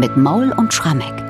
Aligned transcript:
mit 0.00 0.16
Maul 0.16 0.52
und 0.52 0.72
Schrammeck. 0.72 1.22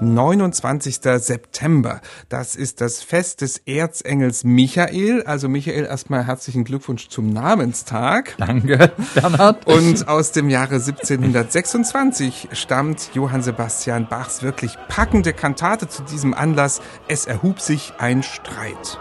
29. 0.00 0.96
September. 1.18 2.00
Das 2.28 2.56
ist 2.56 2.80
das 2.80 3.02
Fest 3.02 3.40
des 3.42 3.58
Erzengels 3.66 4.42
Michael. 4.42 5.22
Also 5.22 5.48
Michael, 5.48 5.84
erstmal 5.84 6.26
herzlichen 6.26 6.64
Glückwunsch 6.64 7.08
zum 7.08 7.30
Namenstag. 7.30 8.34
Danke, 8.38 8.90
Bernhard. 9.14 9.64
Und 9.68 10.08
aus 10.08 10.32
dem 10.32 10.50
Jahre 10.50 10.76
1726 10.76 12.48
stammt 12.52 13.10
Johann 13.14 13.42
Sebastian 13.42 14.08
Bachs 14.08 14.42
wirklich 14.42 14.76
packende 14.88 15.32
Kantate 15.32 15.86
zu 15.86 16.02
diesem 16.02 16.34
Anlass. 16.34 16.80
Es 17.06 17.26
erhub 17.26 17.60
sich 17.60 17.92
ein 17.98 18.24
Streit. 18.24 18.98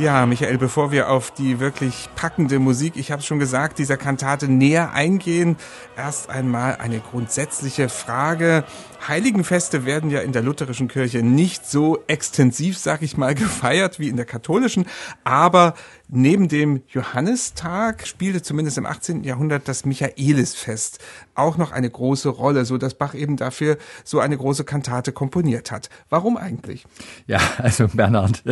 Ja, 0.00 0.24
Michael, 0.24 0.56
bevor 0.56 0.92
wir 0.92 1.10
auf 1.10 1.30
die 1.30 1.60
wirklich 1.60 2.08
packende 2.16 2.58
Musik, 2.58 2.94
ich 2.96 3.12
habe 3.12 3.20
schon 3.20 3.38
gesagt, 3.38 3.78
dieser 3.78 3.98
Kantate 3.98 4.48
näher 4.48 4.94
eingehen, 4.94 5.58
erst 5.94 6.30
einmal 6.30 6.76
eine 6.76 7.00
grundsätzliche 7.00 7.90
Frage. 7.90 8.64
Heiligenfeste 9.06 9.84
werden 9.84 10.08
ja 10.08 10.20
in 10.20 10.32
der 10.32 10.40
lutherischen 10.40 10.88
Kirche 10.88 11.18
nicht 11.22 11.66
so 11.66 11.98
extensiv, 12.06 12.78
sag 12.78 13.02
ich 13.02 13.18
mal, 13.18 13.34
gefeiert 13.34 13.98
wie 13.98 14.08
in 14.08 14.16
der 14.16 14.24
katholischen, 14.24 14.86
aber 15.22 15.74
neben 16.10 16.48
dem 16.48 16.82
Johannistag 16.88 18.06
spielte 18.06 18.42
zumindest 18.42 18.78
im 18.78 18.86
18. 18.86 19.24
Jahrhundert 19.24 19.66
das 19.68 19.84
Michaelisfest 19.84 20.98
auch 21.34 21.56
noch 21.56 21.72
eine 21.72 21.88
große 21.88 22.28
Rolle, 22.28 22.64
so 22.64 22.76
dass 22.76 22.94
Bach 22.94 23.14
eben 23.14 23.36
dafür 23.36 23.78
so 24.04 24.20
eine 24.20 24.36
große 24.36 24.64
Kantate 24.64 25.12
komponiert 25.12 25.70
hat. 25.70 25.88
Warum 26.10 26.36
eigentlich? 26.36 26.84
Ja, 27.26 27.38
also 27.58 27.88
Bernhard, 27.88 28.42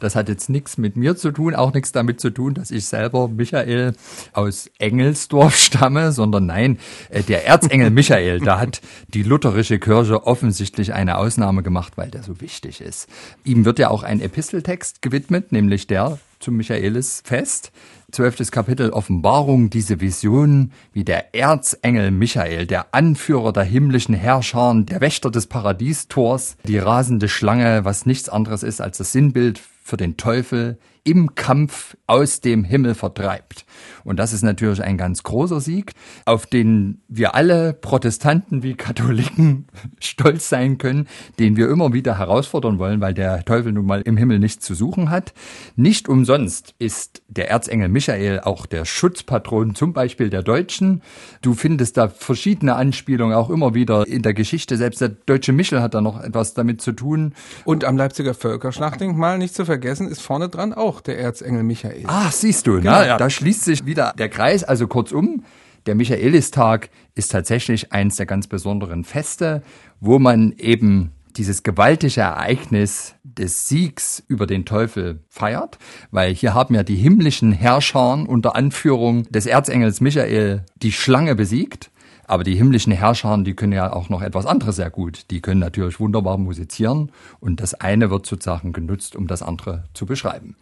das 0.00 0.14
hat 0.14 0.28
jetzt 0.28 0.50
nichts 0.50 0.76
mit 0.76 0.96
mir 0.96 1.16
zu 1.16 1.32
tun, 1.32 1.54
auch 1.54 1.72
nichts 1.72 1.92
damit 1.92 2.20
zu 2.20 2.30
tun, 2.30 2.54
dass 2.54 2.70
ich 2.70 2.86
selber 2.86 3.28
Michael 3.28 3.94
aus 4.32 4.70
Engelsdorf 4.78 5.56
stamme, 5.56 6.12
sondern 6.12 6.46
nein, 6.46 6.78
äh, 7.08 7.22
der 7.22 7.46
Erzengel 7.46 7.90
Michael, 7.90 8.40
da 8.40 8.60
hat 8.60 8.80
die 9.08 9.22
lutherische 9.22 9.78
Kirche 9.78 10.04
Kirche 10.04 10.26
offensichtlich 10.26 10.92
eine 10.92 11.18
Ausnahme 11.18 11.62
gemacht, 11.62 11.92
weil 11.96 12.10
der 12.10 12.22
so 12.22 12.40
wichtig 12.40 12.80
ist. 12.80 13.08
Ihm 13.44 13.64
wird 13.64 13.78
ja 13.78 13.90
auch 13.90 14.02
ein 14.02 14.20
Episteltext 14.20 15.02
gewidmet, 15.02 15.52
nämlich 15.52 15.86
der 15.86 16.18
zum 16.44 16.56
Michaelisfest. 16.56 17.72
Zwölftes 18.12 18.52
Kapitel 18.52 18.90
Offenbarung, 18.90 19.70
diese 19.70 20.00
Vision, 20.00 20.72
wie 20.92 21.02
der 21.02 21.34
Erzengel 21.34 22.10
Michael, 22.10 22.66
der 22.66 22.94
Anführer 22.94 23.52
der 23.52 23.64
himmlischen 23.64 24.14
Herrscher, 24.14 24.74
der 24.76 25.00
Wächter 25.00 25.30
des 25.30 25.46
Paradiestors, 25.46 26.56
die 26.64 26.78
rasende 26.78 27.28
Schlange, 27.28 27.84
was 27.84 28.06
nichts 28.06 28.28
anderes 28.28 28.62
ist 28.62 28.80
als 28.80 28.98
das 28.98 29.10
Sinnbild 29.12 29.58
für 29.58 29.96
den 29.96 30.16
Teufel, 30.16 30.78
im 31.04 31.34
Kampf 31.34 31.96
aus 32.06 32.40
dem 32.40 32.64
Himmel 32.64 32.94
vertreibt. 32.94 33.66
Und 34.04 34.18
das 34.18 34.32
ist 34.32 34.42
natürlich 34.42 34.82
ein 34.82 34.96
ganz 34.96 35.22
großer 35.22 35.60
Sieg, 35.60 35.92
auf 36.24 36.46
den 36.46 37.02
wir 37.08 37.34
alle 37.34 37.72
Protestanten 37.72 38.62
wie 38.62 38.74
Katholiken 38.74 39.66
stolz 40.00 40.48
sein 40.48 40.78
können, 40.78 41.06
den 41.38 41.56
wir 41.56 41.68
immer 41.68 41.92
wieder 41.92 42.18
herausfordern 42.18 42.78
wollen, 42.78 43.00
weil 43.00 43.14
der 43.14 43.44
Teufel 43.44 43.72
nun 43.72 43.86
mal 43.86 44.02
im 44.02 44.16
Himmel 44.16 44.38
nichts 44.38 44.64
zu 44.64 44.74
suchen 44.74 45.10
hat. 45.10 45.34
Nicht 45.76 46.08
umsonst 46.08 46.74
ist 46.78 47.22
der 47.28 47.50
Erzengel 47.50 47.88
Michael 47.88 48.40
auch 48.40 48.66
der 48.66 48.84
Schutzpatron 48.84 49.74
zum 49.74 49.92
Beispiel 49.92 50.30
der 50.30 50.42
Deutschen. 50.42 51.02
Du 51.42 51.54
findest 51.54 51.96
da 51.96 52.08
verschiedene 52.08 52.76
Anspielungen 52.76 53.34
auch 53.34 53.50
immer 53.50 53.74
wieder 53.74 54.06
in 54.06 54.22
der 54.22 54.34
Geschichte. 54.34 54.76
Selbst 54.76 55.00
der 55.00 55.10
deutsche 55.10 55.52
Michel 55.52 55.82
hat 55.82 55.94
da 55.94 56.00
noch 56.00 56.22
etwas 56.22 56.54
damit 56.54 56.80
zu 56.80 56.92
tun. 56.92 57.34
Und 57.64 57.84
am 57.84 57.96
Leipziger 57.96 58.34
Völkerschlachtdenkmal, 58.34 59.38
nicht 59.38 59.54
zu 59.54 59.64
vergessen, 59.64 60.08
ist 60.08 60.20
vorne 60.20 60.48
dran 60.48 60.72
auch 60.72 60.93
auch 60.94 61.00
der 61.00 61.18
Erzengel 61.18 61.62
Michael. 61.62 62.04
Ah, 62.06 62.30
siehst 62.30 62.66
du, 62.66 62.76
genau. 62.76 62.92
na, 62.92 63.16
da 63.16 63.28
schließt 63.28 63.64
sich 63.64 63.84
wieder 63.84 64.14
der 64.16 64.28
Kreis. 64.28 64.64
Also 64.64 64.86
kurzum, 64.86 65.44
der 65.86 65.94
Michaelistag 65.94 66.90
ist 67.14 67.32
tatsächlich 67.32 67.92
eins 67.92 68.16
der 68.16 68.26
ganz 68.26 68.46
besonderen 68.46 69.04
Feste, 69.04 69.62
wo 70.00 70.18
man 70.18 70.52
eben 70.56 71.12
dieses 71.36 71.64
gewaltige 71.64 72.20
Ereignis 72.20 73.16
des 73.24 73.68
Siegs 73.68 74.22
über 74.28 74.46
den 74.46 74.64
Teufel 74.64 75.20
feiert, 75.28 75.78
weil 76.12 76.32
hier 76.32 76.54
haben 76.54 76.74
ja 76.76 76.84
die 76.84 76.94
himmlischen 76.94 77.50
Herrscher 77.50 78.28
unter 78.28 78.54
Anführung 78.54 79.24
des 79.24 79.46
Erzengels 79.46 80.00
Michael 80.00 80.64
die 80.76 80.92
Schlange 80.92 81.34
besiegt. 81.34 81.90
Aber 82.26 82.44
die 82.44 82.54
himmlischen 82.54 82.92
Herrscher, 82.92 83.36
die 83.38 83.54
können 83.54 83.72
ja 83.72 83.92
auch 83.92 84.08
noch 84.08 84.22
etwas 84.22 84.46
anderes 84.46 84.76
sehr 84.76 84.90
gut. 84.90 85.30
Die 85.30 85.40
können 85.40 85.60
natürlich 85.60 86.00
wunderbar 86.00 86.38
musizieren 86.38 87.10
und 87.40 87.60
das 87.60 87.74
eine 87.74 88.10
wird 88.10 88.26
sozusagen 88.26 88.72
genutzt, 88.72 89.16
um 89.16 89.26
das 89.26 89.42
andere 89.42 89.84
zu 89.94 90.06
beschreiben. 90.06 90.56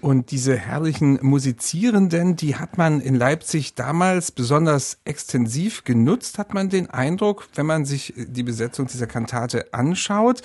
Und 0.00 0.30
diese 0.30 0.56
herrlichen 0.56 1.18
Musizierenden, 1.22 2.36
die 2.36 2.56
hat 2.56 2.78
man 2.78 3.00
in 3.00 3.14
Leipzig 3.14 3.74
damals 3.74 4.30
besonders 4.30 4.98
extensiv 5.04 5.84
genutzt, 5.84 6.38
hat 6.38 6.54
man 6.54 6.68
den 6.68 6.90
Eindruck, 6.90 7.48
wenn 7.54 7.66
man 7.66 7.84
sich 7.84 8.12
die 8.16 8.42
Besetzung 8.42 8.86
dieser 8.86 9.06
Kantate 9.06 9.72
anschaut. 9.72 10.42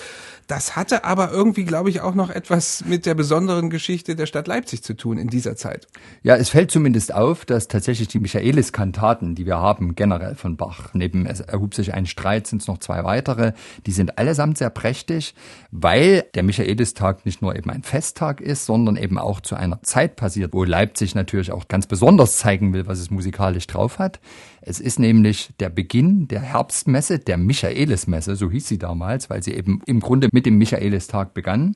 Das 0.48 0.76
hatte 0.76 1.04
aber 1.04 1.32
irgendwie, 1.32 1.66
glaube 1.66 1.90
ich, 1.90 2.02
auch 2.02 2.16
noch 2.16 2.30
etwas 2.30 2.86
mit 2.86 3.06
der 3.06 3.14
besonderen 3.14 3.70
Geschichte 3.70 4.16
der 4.16 4.26
Stadt 4.26 4.48
Leipzig 4.48 4.84
zu 4.84 4.96
tun 4.96 5.18
in 5.18 5.28
dieser 5.28 5.56
Zeit. 5.56 5.88
Ja, 6.24 6.36
es 6.36 6.50
fällt 6.50 6.72
zumindest 6.72 7.14
auf, 7.14 7.46
dass 7.46 7.68
tatsächlich 7.68 8.08
die 8.08 8.20
Michaelis-Kantaten, 8.20 9.36
die 9.36 9.46
wir 9.46 9.58
haben, 9.58 9.96
generell 9.96 10.36
von 10.36 10.58
Bach, 10.58 10.94
neben 10.94 11.26
es 11.26 11.42
erhub 11.42 11.76
sich 11.76 11.94
ein 11.94 12.06
Streit, 12.06 12.48
sind 12.48 12.62
es 12.62 12.68
noch 12.68 12.78
zwei 12.78 13.04
weitere, 13.04 13.54
die 13.86 13.92
sind 13.92 14.18
allesamt 14.18 14.58
sehr 14.58 14.70
prächtig, 14.70 15.36
weil 15.72 16.26
der 16.36 16.44
Michaelistag 16.44 17.26
nicht 17.26 17.42
nur 17.42 17.56
eben 17.56 17.70
ein 17.70 17.84
Festtag 17.84 18.42
ist, 18.42 18.66
sondern 18.66 18.96
eben 18.96 19.18
auch 19.18 19.41
zu 19.44 19.56
einer 19.56 19.82
Zeit 19.82 20.16
passiert, 20.16 20.54
wo 20.54 20.64
Leipzig 20.64 21.16
natürlich 21.16 21.52
auch 21.52 21.68
ganz 21.68 21.88
besonders 21.88 22.38
zeigen 22.38 22.74
will, 22.74 22.88
was 22.88 23.00
es 23.00 23.12
musikalisch 23.12 23.68
drauf 23.68 24.00
hat. 24.00 24.20
Es 24.62 24.80
ist 24.80 25.00
nämlich 25.00 25.52
der 25.60 25.70
Beginn 25.70 26.28
der 26.28 26.42
Herbstmesse, 26.42 27.20
der 27.20 27.38
Michaelismesse, 27.38 28.36
so 28.36 28.52
hieß 28.52 28.68
sie 28.68 28.78
damals, 28.78 29.30
weil 29.30 29.44
sie 29.44 29.54
eben 29.54 29.82
im 29.86 30.00
Grunde 30.00 30.30
mit 30.32 30.46
dem 30.46 30.58
Michaelistag 30.58 31.34
begann. 31.34 31.76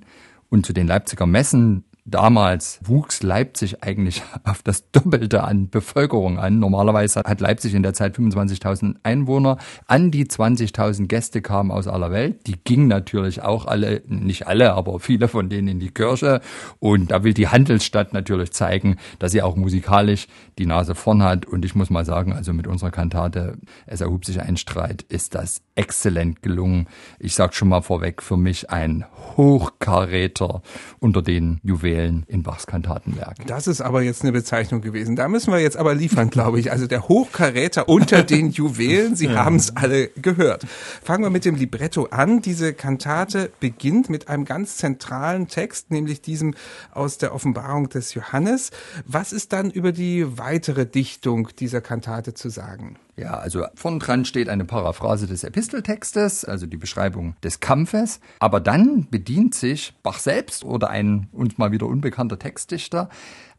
Und 0.49 0.65
zu 0.65 0.73
den 0.73 0.87
Leipziger 0.87 1.25
Messen 1.25 1.85
Damals 2.07 2.79
wuchs 2.83 3.23
Leipzig 3.23 3.83
eigentlich 3.83 4.21
auf 4.43 4.61
das 4.61 4.91
Doppelte 4.91 5.43
an 5.43 5.71
Bevölkerung 5.71 6.37
an. 6.37 6.59
Normalerweise 6.59 7.21
hat 7.25 7.41
Leipzig 7.41 7.73
in 7.73 7.81
der 7.81 7.95
Zeit 7.95 8.15
25.000 8.15 8.97
Einwohner. 9.01 9.57
An 9.87 10.11
die 10.11 10.25
20.000 10.25 11.07
Gäste 11.07 11.41
kamen 11.41 11.71
aus 11.71 11.87
aller 11.87 12.11
Welt. 12.11 12.45
Die 12.45 12.57
gingen 12.63 12.87
natürlich 12.87 13.41
auch 13.41 13.65
alle, 13.65 14.03
nicht 14.05 14.45
alle, 14.45 14.73
aber 14.75 14.99
viele 14.99 15.27
von 15.27 15.49
denen 15.49 15.67
in 15.67 15.79
die 15.79 15.89
Kirche. 15.89 16.41
Und 16.77 17.09
da 17.09 17.23
will 17.23 17.33
die 17.33 17.47
Handelsstadt 17.47 18.13
natürlich 18.13 18.51
zeigen, 18.51 18.97
dass 19.17 19.31
sie 19.31 19.41
auch 19.41 19.55
musikalisch 19.55 20.27
die 20.59 20.67
Nase 20.67 20.93
vorn 20.93 21.23
hat. 21.23 21.47
Und 21.47 21.65
ich 21.65 21.73
muss 21.73 21.89
mal 21.89 22.05
sagen, 22.05 22.33
also 22.33 22.53
mit 22.53 22.67
unserer 22.67 22.91
Kantate 22.91 23.57
Es 23.87 24.01
erhub 24.01 24.25
sich 24.25 24.39
ein 24.39 24.57
Streit, 24.57 25.01
ist 25.01 25.33
das 25.33 25.63
exzellent 25.73 26.43
gelungen. 26.43 26.85
Ich 27.17 27.33
sag 27.33 27.55
schon 27.55 27.69
mal 27.69 27.81
vorweg, 27.81 28.21
für 28.21 28.37
mich 28.37 28.69
ein 28.69 29.05
Hochkaräter 29.37 30.61
unter 30.99 31.23
den 31.23 31.59
Juwelen 31.63 31.94
Juwelen 31.95 32.23
in 32.27 32.43
Bachs 32.43 32.67
Kantatenwerk. 32.67 33.45
Das 33.47 33.67
ist 33.67 33.81
aber 33.81 34.01
jetzt 34.01 34.23
eine 34.23 34.31
Bezeichnung 34.31 34.81
gewesen. 34.81 35.15
Da 35.15 35.27
müssen 35.27 35.51
wir 35.51 35.59
jetzt 35.59 35.77
aber 35.77 35.95
liefern, 35.95 36.29
glaube 36.29 36.59
ich. 36.59 36.71
Also 36.71 36.87
der 36.87 37.07
Hochkaräter 37.07 37.87
unter 37.87 38.23
den 38.23 38.51
Juwelen, 38.51 39.15
Sie 39.15 39.29
haben 39.35 39.55
es 39.55 39.75
alle 39.75 40.09
gehört. 40.09 40.65
Fangen 41.03 41.23
wir 41.23 41.29
mit 41.29 41.45
dem 41.45 41.55
Libretto 41.55 42.05
an. 42.05 42.41
Diese 42.41 42.73
Kantate 42.73 43.49
beginnt 43.59 44.09
mit 44.09 44.27
einem 44.27 44.45
ganz 44.45 44.77
zentralen 44.77 45.47
Text, 45.47 45.91
nämlich 45.91 46.21
diesem 46.21 46.53
aus 46.91 47.17
der 47.17 47.33
Offenbarung 47.33 47.89
des 47.89 48.13
Johannes. 48.13 48.71
Was 49.05 49.31
ist 49.31 49.53
dann 49.53 49.71
über 49.71 49.91
die 49.91 50.37
weitere 50.37 50.85
Dichtung 50.85 51.49
dieser 51.59 51.81
Kantate 51.81 52.33
zu 52.33 52.49
sagen? 52.49 52.97
Ja, 53.17 53.37
also 53.37 53.65
vorn 53.75 53.99
dran 53.99 54.25
steht 54.25 54.49
eine 54.49 54.65
Paraphrase 54.65 55.25
des 55.25 55.45
Episteltextes, 55.45 56.43
also 56.43 56.65
die 56.65 56.75
Beschreibung 56.75 57.35
des 57.43 57.61
Kampfes. 57.61 58.19
Aber 58.39 58.59
dann 58.59 59.07
bedient 59.09 59.55
sich 59.55 59.93
Bach 60.03 60.19
selbst 60.19 60.65
oder 60.65 60.89
ein 60.89 61.29
uns 61.31 61.57
mal 61.57 61.71
wieder 61.71 61.87
unbekannter 61.87 62.37
Textdichter 62.37 63.09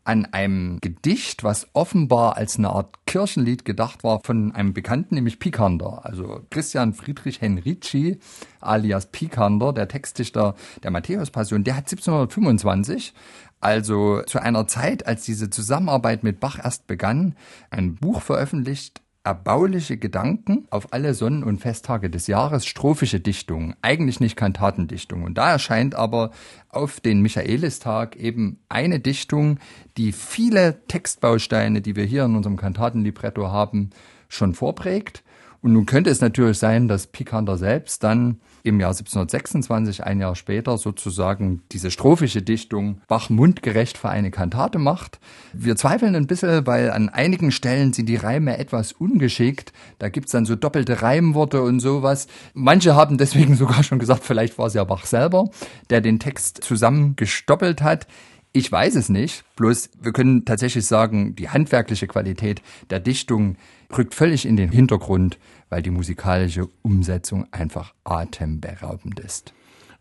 an 0.04 0.24
einem 0.26 0.78
Gedicht, 0.80 1.42
was 1.42 1.66
offenbar 1.72 2.36
als 2.36 2.58
eine 2.58 2.70
Art 2.70 2.94
Kirchenlied 3.06 3.64
gedacht 3.64 4.04
war 4.04 4.20
von 4.22 4.52
einem 4.52 4.72
Bekannten, 4.72 5.16
nämlich 5.16 5.40
Pikander. 5.40 6.04
Also 6.04 6.42
Christian 6.50 6.92
Friedrich 6.92 7.40
Henrici 7.40 8.20
alias 8.60 9.06
Pikander, 9.06 9.72
der 9.72 9.88
Textdichter 9.88 10.54
der 10.82 10.92
Matthäus-Passion, 10.92 11.64
der 11.64 11.76
hat 11.76 11.84
1725 11.84 13.14
also 13.58 14.22
zu 14.22 14.38
einer 14.38 14.68
Zeit, 14.68 15.06
als 15.06 15.24
diese 15.24 15.50
Zusammenarbeit 15.50 16.22
mit 16.22 16.40
Bach 16.40 16.58
erst 16.62 16.86
begann, 16.86 17.34
ein 17.70 17.96
Buch 17.96 18.22
veröffentlicht, 18.22 19.00
erbauliche 19.26 19.96
Gedanken 19.96 20.66
auf 20.70 20.92
alle 20.92 21.12
Sonnen- 21.12 21.42
und 21.42 21.58
Festtage 21.58 22.08
des 22.08 22.28
Jahres, 22.28 22.64
strophische 22.64 23.18
Dichtungen, 23.18 23.74
eigentlich 23.82 24.20
nicht 24.20 24.36
Kantatendichtung. 24.36 25.24
Und 25.24 25.36
da 25.36 25.50
erscheint 25.50 25.96
aber 25.96 26.30
auf 26.68 27.00
den 27.00 27.20
Michaelistag 27.22 28.14
eben 28.16 28.60
eine 28.68 29.00
Dichtung, 29.00 29.58
die 29.96 30.12
viele 30.12 30.86
Textbausteine, 30.86 31.82
die 31.82 31.96
wir 31.96 32.04
hier 32.04 32.24
in 32.24 32.36
unserem 32.36 32.56
Kantatenlibretto 32.56 33.48
haben, 33.48 33.90
schon 34.28 34.54
vorprägt. 34.54 35.24
Und 35.62 35.72
nun 35.72 35.86
könnte 35.86 36.10
es 36.10 36.20
natürlich 36.20 36.58
sein, 36.58 36.88
dass 36.88 37.06
Picander 37.06 37.56
selbst 37.56 38.04
dann 38.04 38.40
im 38.66 38.80
Jahr 38.80 38.90
1726, 38.90 40.04
ein 40.04 40.20
Jahr 40.20 40.34
später, 40.34 40.76
sozusagen 40.76 41.62
diese 41.70 41.90
strophische 41.90 42.42
Dichtung 42.42 43.00
Bach 43.06 43.30
mundgerecht 43.30 43.96
für 43.96 44.08
eine 44.08 44.30
Kantate 44.30 44.78
macht. 44.78 45.20
Wir 45.52 45.76
zweifeln 45.76 46.16
ein 46.16 46.26
bisschen, 46.26 46.66
weil 46.66 46.90
an 46.90 47.08
einigen 47.08 47.52
Stellen 47.52 47.92
sind 47.92 48.08
die 48.08 48.16
Reime 48.16 48.58
etwas 48.58 48.92
ungeschickt. 48.92 49.72
Da 49.98 50.08
gibt's 50.08 50.32
dann 50.32 50.46
so 50.46 50.56
doppelte 50.56 51.02
Reimworte 51.02 51.62
und 51.62 51.78
sowas. 51.80 52.26
Manche 52.54 52.96
haben 52.96 53.18
deswegen 53.18 53.54
sogar 53.56 53.84
schon 53.84 54.00
gesagt, 54.00 54.24
vielleicht 54.24 54.58
war 54.58 54.66
es 54.66 54.74
ja 54.74 54.84
Bach 54.84 55.06
selber, 55.06 55.48
der 55.90 56.00
den 56.00 56.18
Text 56.18 56.64
zusammengestoppelt 56.64 57.82
hat. 57.82 58.08
Ich 58.52 58.72
weiß 58.72 58.96
es 58.96 59.10
nicht, 59.10 59.44
bloß 59.56 59.90
wir 60.00 60.12
können 60.12 60.44
tatsächlich 60.46 60.86
sagen, 60.86 61.36
die 61.36 61.50
handwerkliche 61.50 62.06
Qualität 62.06 62.62
der 62.88 63.00
Dichtung 63.00 63.56
rückt 63.96 64.14
völlig 64.14 64.46
in 64.46 64.56
den 64.56 64.70
Hintergrund, 64.70 65.38
weil 65.68 65.82
die 65.82 65.90
musikalische 65.90 66.68
Umsetzung 66.82 67.46
einfach 67.52 67.94
atemberaubend 68.04 69.20
ist. 69.20 69.52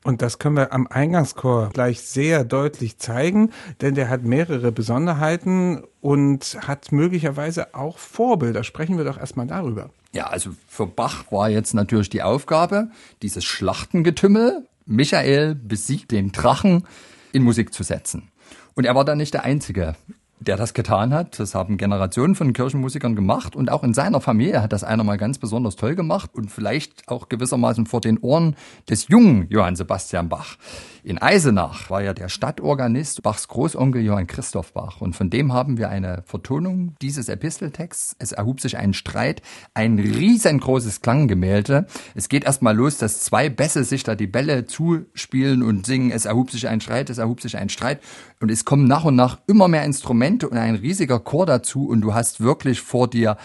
Und 0.03 0.21
das 0.21 0.37
können 0.37 0.55
wir 0.55 0.71
am 0.71 0.85
Eingangschor 0.85 1.71
gleich 1.73 2.01
sehr 2.01 2.43
deutlich 2.43 2.99
zeigen, 2.99 3.51
denn 3.81 3.95
der 3.95 4.07
hat 4.07 4.21
mehrere 4.21 4.71
Besonderheiten 4.71 5.81
und 5.99 6.59
hat 6.61 6.91
möglicherweise 6.91 7.73
auch 7.73 7.97
Vorbilder. 7.97 8.63
Sprechen 8.63 8.97
wir 8.97 9.03
doch 9.03 9.17
erstmal 9.17 9.47
darüber. 9.47 9.89
Ja, 10.13 10.27
also 10.27 10.51
für 10.67 10.85
Bach 10.85 11.31
war 11.31 11.49
jetzt 11.49 11.73
natürlich 11.73 12.09
die 12.09 12.21
Aufgabe, 12.21 12.89
dieses 13.23 13.43
Schlachtengetümmel, 13.45 14.67
Michael 14.85 15.55
besiegt 15.55 16.11
den 16.11 16.31
Drachen, 16.31 16.85
in 17.33 17.41
Musik 17.41 17.73
zu 17.73 17.81
setzen. 17.81 18.29
Und 18.75 18.85
er 18.85 18.93
war 18.93 19.05
dann 19.05 19.17
nicht 19.17 19.33
der 19.33 19.43
Einzige 19.43 19.95
der 20.39 20.57
das 20.57 20.73
getan 20.73 21.13
hat. 21.13 21.39
Das 21.39 21.55
haben 21.55 21.77
Generationen 21.77 22.35
von 22.35 22.53
Kirchenmusikern 22.53 23.15
gemacht 23.15 23.55
und 23.55 23.71
auch 23.71 23.83
in 23.83 23.93
seiner 23.93 24.19
Familie 24.19 24.61
hat 24.61 24.73
das 24.73 24.83
einer 24.83 25.03
mal 25.03 25.17
ganz 25.17 25.37
besonders 25.37 25.75
toll 25.75 25.95
gemacht 25.95 26.31
und 26.33 26.51
vielleicht 26.51 27.07
auch 27.07 27.29
gewissermaßen 27.29 27.85
vor 27.85 28.01
den 28.01 28.17
Ohren 28.19 28.55
des 28.89 29.07
jungen 29.07 29.47
Johann 29.49 29.75
Sebastian 29.75 30.29
Bach. 30.29 30.57
In 31.03 31.21
Eisenach 31.21 31.89
war 31.89 32.01
ja 32.01 32.13
der 32.13 32.29
Stadtorganist 32.29 33.23
Bachs 33.23 33.47
Großonkel 33.47 34.01
Johann 34.01 34.27
Christoph 34.27 34.73
Bach 34.73 35.01
und 35.01 35.15
von 35.15 35.29
dem 35.29 35.53
haben 35.53 35.77
wir 35.77 35.89
eine 35.89 36.23
Vertonung 36.25 36.95
dieses 37.01 37.29
Episteltexts. 37.29 38.15
Es 38.19 38.31
erhub 38.31 38.59
sich 38.59 38.77
ein 38.77 38.93
Streit, 38.93 39.41
ein 39.73 39.99
riesengroßes 39.99 41.01
Klanggemälde. 41.01 41.85
Es 42.13 42.27
geht 42.27 42.43
erstmal 42.43 42.75
los, 42.75 42.97
dass 42.97 43.21
zwei 43.21 43.49
Bässe 43.49 43.83
sich 43.83 44.03
da 44.03 44.15
die 44.15 44.27
Bälle 44.27 44.65
zuspielen 44.65 45.63
und 45.63 45.85
singen, 45.85 46.11
es 46.11 46.25
erhub 46.25 46.51
sich 46.51 46.67
ein 46.67 46.81
Streit, 46.81 47.09
es 47.09 47.19
erhub 47.19 47.39
sich 47.39 47.57
ein 47.57 47.69
Streit 47.69 48.01
und 48.41 48.51
es 48.51 48.65
kommen 48.65 48.87
nach 48.87 49.05
und 49.05 49.15
nach 49.15 49.39
immer 49.47 49.67
mehr 49.67 49.85
Instrumente 49.85 50.24
und 50.25 50.57
ein 50.57 50.75
riesiger 50.75 51.19
Chor 51.19 51.45
dazu 51.45 51.87
und 51.87 52.01
du 52.01 52.13
hast 52.13 52.41
wirklich 52.41 52.81
vor 52.81 53.07
dir 53.07 53.37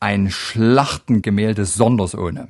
ein 0.00 0.30
Schlachtengemälde 0.30 1.64
sondersohne. 1.64 2.48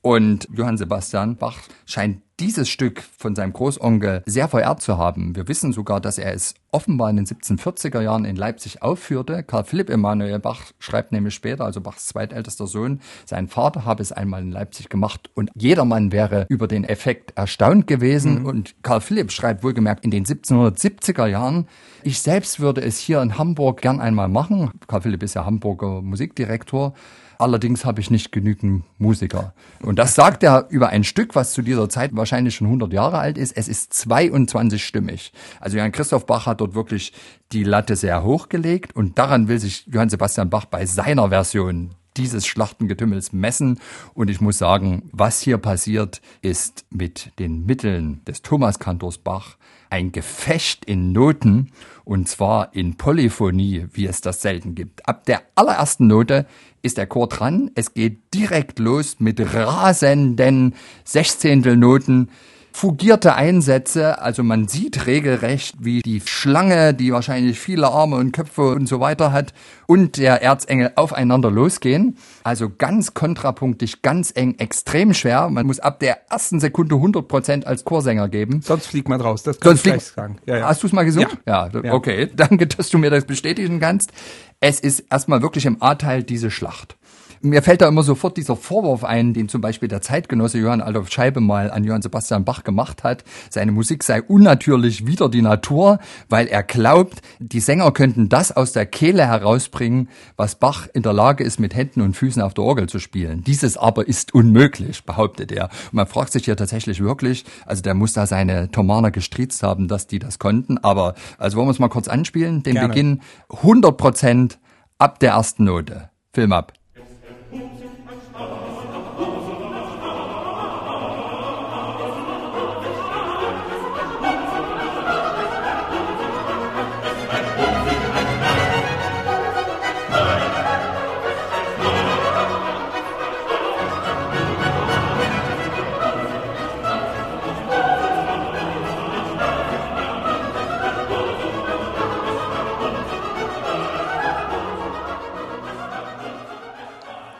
Und 0.00 0.48
Johann 0.52 0.78
Sebastian 0.78 1.36
Bach 1.36 1.58
scheint 1.84 2.22
dieses 2.40 2.68
Stück 2.68 3.02
von 3.16 3.34
seinem 3.34 3.52
Großonkel 3.52 4.22
sehr 4.26 4.48
verehrt 4.48 4.80
zu 4.80 4.96
haben. 4.96 5.34
Wir 5.34 5.48
wissen 5.48 5.72
sogar, 5.72 6.00
dass 6.00 6.18
er 6.18 6.32
es 6.34 6.54
offenbar 6.70 7.10
in 7.10 7.16
den 7.16 7.26
1740er 7.26 8.00
Jahren 8.00 8.24
in 8.24 8.36
Leipzig 8.36 8.82
aufführte. 8.82 9.42
Karl 9.42 9.64
Philipp 9.64 9.90
Emanuel 9.90 10.38
Bach 10.38 10.72
schreibt 10.78 11.12
nämlich 11.12 11.34
später, 11.34 11.64
also 11.64 11.80
Bachs 11.80 12.06
zweitältester 12.06 12.66
Sohn, 12.66 13.00
sein 13.24 13.48
Vater 13.48 13.84
habe 13.84 14.02
es 14.02 14.12
einmal 14.12 14.42
in 14.42 14.52
Leipzig 14.52 14.88
gemacht 14.88 15.30
und 15.34 15.50
jedermann 15.54 16.12
wäre 16.12 16.46
über 16.48 16.68
den 16.68 16.84
Effekt 16.84 17.36
erstaunt 17.36 17.86
gewesen. 17.86 18.40
Mhm. 18.40 18.46
Und 18.46 18.74
Karl 18.82 19.00
Philipp 19.00 19.32
schreibt 19.32 19.64
wohlgemerkt 19.64 20.04
in 20.04 20.10
den 20.10 20.24
1770er 20.24 21.26
Jahren, 21.26 21.66
ich 22.02 22.20
selbst 22.20 22.60
würde 22.60 22.82
es 22.82 22.98
hier 22.98 23.20
in 23.20 23.38
Hamburg 23.38 23.80
gern 23.80 24.00
einmal 24.00 24.28
machen. 24.28 24.70
Karl 24.86 25.02
Philipp 25.02 25.22
ist 25.22 25.34
ja 25.34 25.44
Hamburger 25.44 26.00
Musikdirektor. 26.02 26.94
Allerdings 27.38 27.84
habe 27.84 28.00
ich 28.00 28.10
nicht 28.10 28.32
genügend 28.32 28.84
Musiker. 28.98 29.54
Und 29.80 29.98
das 29.98 30.16
sagt 30.16 30.42
er 30.42 30.66
über 30.70 30.88
ein 30.88 31.04
Stück, 31.04 31.36
was 31.36 31.52
zu 31.52 31.62
dieser 31.62 31.88
Zeit 31.88 32.10
wahrscheinlich 32.14 32.56
schon 32.56 32.66
100 32.66 32.92
Jahre 32.92 33.18
alt 33.18 33.38
ist. 33.38 33.56
Es 33.56 33.68
ist 33.68 33.94
22 33.94 34.84
stimmig. 34.84 35.32
Also 35.60 35.76
Johann 35.76 35.92
Christoph 35.92 36.26
Bach 36.26 36.46
hat 36.46 36.60
dort 36.60 36.74
wirklich 36.74 37.12
die 37.52 37.62
Latte 37.62 37.94
sehr 37.94 38.24
hoch 38.24 38.48
gelegt 38.48 38.96
und 38.96 39.18
daran 39.18 39.46
will 39.46 39.60
sich 39.60 39.86
Johann 39.86 40.10
Sebastian 40.10 40.50
Bach 40.50 40.64
bei 40.64 40.84
seiner 40.84 41.28
Version 41.28 41.90
dieses 42.18 42.46
Schlachtengetümmels 42.46 43.32
messen. 43.32 43.80
Und 44.14 44.28
ich 44.28 44.40
muss 44.40 44.58
sagen, 44.58 45.08
was 45.12 45.40
hier 45.40 45.58
passiert, 45.58 46.20
ist 46.42 46.84
mit 46.90 47.32
den 47.38 47.64
Mitteln 47.64 48.22
des 48.26 48.42
Thomas 48.42 48.78
Kantors 48.78 49.18
Bach 49.18 49.56
ein 49.90 50.12
Gefecht 50.12 50.84
in 50.84 51.12
Noten 51.12 51.72
und 52.04 52.28
zwar 52.28 52.74
in 52.74 52.96
Polyphonie, 52.96 53.86
wie 53.92 54.06
es 54.06 54.20
das 54.20 54.42
selten 54.42 54.74
gibt. 54.74 55.08
Ab 55.08 55.24
der 55.24 55.42
allerersten 55.54 56.06
Note 56.06 56.46
ist 56.82 56.98
der 56.98 57.06
Chor 57.06 57.28
dran. 57.28 57.70
Es 57.74 57.94
geht 57.94 58.34
direkt 58.34 58.78
los 58.78 59.16
mit 59.18 59.40
rasenden 59.54 60.74
Sechzehntelnoten 61.04 62.30
fugierte 62.78 63.34
Einsätze. 63.34 64.22
Also 64.22 64.44
man 64.44 64.68
sieht 64.68 65.06
regelrecht, 65.06 65.74
wie 65.80 66.00
die 66.00 66.22
Schlange, 66.24 66.94
die 66.94 67.12
wahrscheinlich 67.12 67.58
viele 67.58 67.88
Arme 67.88 68.14
und 68.14 68.30
Köpfe 68.30 68.70
und 68.70 68.86
so 68.86 69.00
weiter 69.00 69.32
hat, 69.32 69.52
und 69.88 70.16
der 70.16 70.42
Erzengel 70.42 70.92
aufeinander 70.94 71.50
losgehen. 71.50 72.18
Also 72.44 72.70
ganz 72.70 73.14
kontrapunktig, 73.14 74.02
ganz 74.02 74.32
eng, 74.32 74.54
extrem 74.58 75.12
schwer. 75.12 75.50
Man 75.50 75.66
muss 75.66 75.80
ab 75.80 75.98
der 75.98 76.30
ersten 76.30 76.60
Sekunde 76.60 76.94
100 76.94 77.26
Prozent 77.26 77.66
als 77.66 77.84
Chorsänger 77.84 78.28
geben. 78.28 78.60
Sonst 78.62 78.86
fliegt 78.86 79.08
man 79.08 79.20
raus. 79.20 79.42
Das 79.42 79.58
kann 79.58 79.70
Sonst 79.70 79.84
ich 79.84 79.92
gleich 79.92 80.04
sagen. 80.04 80.36
Ja, 80.46 80.58
ja. 80.58 80.68
Hast 80.68 80.84
du 80.84 80.86
es 80.86 80.92
mal 80.92 81.04
gesungen? 81.04 81.30
Ja. 81.48 81.68
ja. 81.82 81.92
Okay, 81.92 82.30
danke, 82.36 82.68
dass 82.68 82.90
du 82.90 82.98
mir 82.98 83.10
das 83.10 83.24
bestätigen 83.24 83.80
kannst. 83.80 84.12
Es 84.60 84.78
ist 84.78 85.00
erstmal 85.10 85.42
wirklich 85.42 85.66
im 85.66 85.82
A-Teil 85.82 86.22
diese 86.22 86.52
Schlacht. 86.52 86.96
Mir 87.40 87.62
fällt 87.62 87.80
da 87.80 87.88
immer 87.88 88.02
sofort 88.02 88.36
dieser 88.36 88.56
Vorwurf 88.56 89.04
ein, 89.04 89.32
den 89.32 89.48
zum 89.48 89.60
Beispiel 89.60 89.88
der 89.88 90.00
Zeitgenosse 90.00 90.58
Johann 90.58 90.80
Adolf 90.80 91.10
Scheibe 91.10 91.40
mal 91.40 91.70
an 91.70 91.84
Johann 91.84 92.02
Sebastian 92.02 92.44
Bach 92.44 92.64
gemacht 92.64 93.04
hat. 93.04 93.24
Seine 93.50 93.72
Musik 93.72 94.02
sei 94.02 94.22
unnatürlich 94.22 95.06
wider 95.06 95.28
die 95.28 95.42
Natur, 95.42 95.98
weil 96.28 96.46
er 96.48 96.62
glaubt, 96.62 97.22
die 97.38 97.60
Sänger 97.60 97.92
könnten 97.92 98.28
das 98.28 98.50
aus 98.50 98.72
der 98.72 98.86
Kehle 98.86 99.26
herausbringen, 99.26 100.08
was 100.36 100.56
Bach 100.56 100.88
in 100.92 101.02
der 101.02 101.12
Lage 101.12 101.44
ist, 101.44 101.60
mit 101.60 101.74
Händen 101.74 102.00
und 102.00 102.14
Füßen 102.14 102.42
auf 102.42 102.54
der 102.54 102.64
Orgel 102.64 102.88
zu 102.88 102.98
spielen. 102.98 103.44
Dieses 103.44 103.76
aber 103.76 104.08
ist 104.08 104.34
unmöglich, 104.34 105.04
behauptet 105.04 105.52
er. 105.52 105.64
Und 105.64 105.94
man 105.94 106.06
fragt 106.06 106.32
sich 106.32 106.44
hier 106.44 106.56
tatsächlich 106.56 107.00
wirklich, 107.00 107.44
also 107.66 107.82
der 107.82 107.94
muss 107.94 108.12
da 108.12 108.26
seine 108.26 108.70
Thomaner 108.70 109.10
gestriezt 109.10 109.62
haben, 109.62 109.88
dass 109.88 110.06
die 110.06 110.18
das 110.18 110.38
konnten. 110.38 110.78
Aber 110.78 111.14
also 111.38 111.56
wollen 111.56 111.68
wir 111.68 111.72
es 111.72 111.78
mal 111.78 111.88
kurz 111.88 112.08
anspielen. 112.08 112.62
Den 112.62 112.74
Gerne. 112.74 112.88
Beginn 112.88 113.20
100 113.50 113.96
Prozent 113.96 114.58
ab 114.98 115.18
der 115.20 115.32
ersten 115.32 115.64
Note. 115.64 116.10
Film 116.32 116.52
ab. 116.52 116.77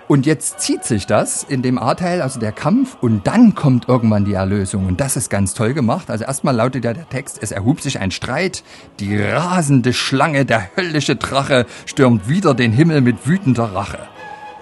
Und 0.09 0.25
jetzt 0.25 0.61
zieht 0.61 0.85
sich 0.85 1.07
das 1.07 1.45
in 1.45 1.61
dem 1.61 1.79
A-Teil, 1.79 2.23
also 2.23 2.41
der 2.41 2.53
Kampf, 2.53 2.97
und 3.03 3.27
dann 3.27 3.55
kommt 3.55 3.89
irgendwann 3.89 4.25
die 4.25 4.33
Erlösung. 4.33 4.87
Und 4.87 5.01
das 5.01 5.17
ist 5.17 5.29
ganz 5.29 5.53
toll 5.53 5.75
gemacht. 5.75 6.09
Also 6.11 6.25
erstmal 6.25 6.57
lautet 6.57 6.87
ja 6.87 6.95
der 6.95 7.07
Text, 7.11 7.39
es 7.43 7.53
erhub 7.53 7.83
sich 7.83 8.01
ein 8.01 8.11
Streit, 8.11 8.65
die 9.01 9.21
rasende 9.21 9.93
Schlange, 9.93 10.47
der 10.47 10.75
höllische 10.77 11.17
Drache 11.17 11.67
stürmt 11.85 12.27
wieder 12.27 12.55
den 12.55 12.73
Himmel 12.73 13.03
mit 13.03 13.27
wütender 13.27 13.75
Rache. 13.75 13.99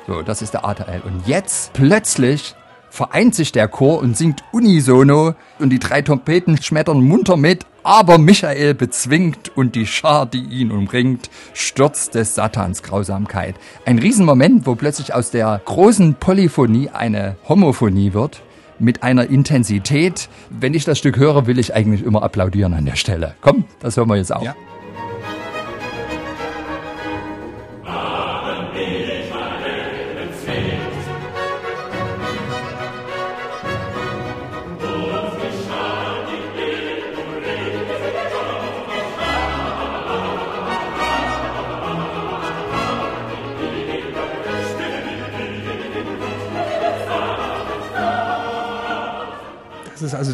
So, 0.08 0.22
das 0.22 0.42
ist 0.42 0.52
der 0.52 0.64
A-Teil. 0.64 1.00
Und 1.04 1.28
jetzt 1.28 1.72
plötzlich 1.74 2.56
vereint 2.96 3.34
sich 3.34 3.52
der 3.52 3.68
Chor 3.68 4.00
und 4.00 4.16
singt 4.16 4.42
unisono 4.52 5.34
und 5.58 5.68
die 5.70 5.78
drei 5.78 6.00
Trompeten 6.00 6.60
schmettern 6.60 7.02
munter 7.02 7.36
mit, 7.36 7.66
aber 7.82 8.16
Michael 8.16 8.72
bezwingt 8.72 9.54
und 9.54 9.74
die 9.74 9.86
Schar, 9.86 10.24
die 10.24 10.42
ihn 10.42 10.72
umringt, 10.72 11.28
stürzt 11.52 12.14
des 12.14 12.34
Satans 12.34 12.82
Grausamkeit. 12.82 13.54
Ein 13.84 13.98
Riesenmoment, 13.98 14.66
wo 14.66 14.74
plötzlich 14.76 15.12
aus 15.12 15.30
der 15.30 15.60
großen 15.64 16.14
Polyphonie 16.14 16.88
eine 16.88 17.36
Homophonie 17.46 18.14
wird, 18.14 18.42
mit 18.78 19.02
einer 19.02 19.28
Intensität. 19.28 20.28
Wenn 20.48 20.72
ich 20.72 20.84
das 20.84 20.98
Stück 20.98 21.18
höre, 21.18 21.46
will 21.46 21.58
ich 21.58 21.74
eigentlich 21.74 22.02
immer 22.02 22.22
applaudieren 22.22 22.72
an 22.72 22.86
der 22.86 22.96
Stelle. 22.96 23.34
Komm, 23.42 23.64
das 23.80 23.96
hören 23.98 24.08
wir 24.08 24.16
jetzt 24.16 24.34
auch. 24.34 24.42
Ja. 24.42 24.54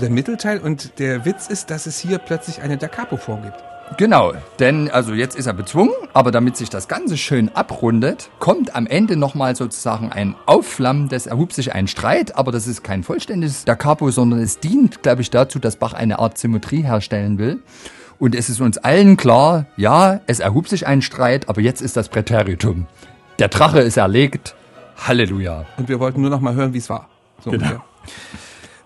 Der 0.02 0.10
Mittelteil 0.10 0.58
und 0.58 0.98
der 0.98 1.24
Witz 1.24 1.46
ist, 1.46 1.70
dass 1.70 1.86
es 1.86 1.98
hier 1.98 2.18
plötzlich 2.18 2.60
eine 2.60 2.76
Da 2.76 2.88
Capo-Form 2.88 3.42
gibt. 3.42 3.56
Genau, 3.98 4.32
denn 4.58 4.90
also 4.90 5.12
jetzt 5.12 5.36
ist 5.36 5.46
er 5.46 5.52
bezwungen, 5.52 5.92
aber 6.14 6.30
damit 6.30 6.56
sich 6.56 6.70
das 6.70 6.88
Ganze 6.88 7.18
schön 7.18 7.50
abrundet, 7.54 8.30
kommt 8.38 8.74
am 8.74 8.86
Ende 8.86 9.16
nochmal 9.16 9.54
sozusagen 9.54 10.10
ein 10.10 10.34
Aufflammen, 10.46 11.08
das 11.08 11.26
erhob 11.26 11.52
sich 11.52 11.74
ein 11.74 11.88
Streit, 11.88 12.36
aber 12.36 12.52
das 12.52 12.66
ist 12.66 12.82
kein 12.82 13.02
vollständiges 13.02 13.64
Da 13.64 13.74
Capo, 13.74 14.10
sondern 14.10 14.40
es 14.40 14.60
dient, 14.60 15.02
glaube 15.02 15.22
ich, 15.22 15.30
dazu, 15.30 15.58
dass 15.58 15.76
Bach 15.76 15.92
eine 15.92 16.18
Art 16.20 16.38
Symmetrie 16.38 16.82
herstellen 16.82 17.38
will. 17.38 17.62
Und 18.18 18.34
es 18.34 18.48
ist 18.48 18.60
uns 18.60 18.78
allen 18.78 19.16
klar, 19.16 19.66
ja, 19.76 20.20
es 20.26 20.40
erhob 20.40 20.68
sich 20.68 20.86
ein 20.86 21.02
Streit, 21.02 21.48
aber 21.48 21.60
jetzt 21.60 21.82
ist 21.82 21.96
das 21.96 22.08
Präteritum. 22.08 22.86
Der 23.38 23.48
Drache 23.48 23.80
ist 23.80 23.96
erlegt. 23.98 24.54
Halleluja. 24.96 25.66
Und 25.76 25.88
wir 25.88 26.00
wollten 26.00 26.20
nur 26.22 26.30
noch 26.30 26.40
mal 26.40 26.54
hören, 26.54 26.72
wie 26.72 26.78
es 26.78 26.88
war. 26.88 27.08
So 27.44 27.50
Genau. 27.50 27.64
ungefähr. 27.64 27.84